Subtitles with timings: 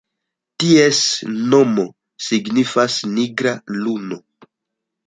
[0.63, 1.01] Ties
[1.51, 1.85] nomo
[2.29, 4.23] signifas "nigra luno".